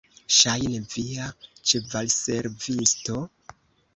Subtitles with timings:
[0.35, 1.27] Ŝajne, via
[1.71, 3.21] ĉevalservisto?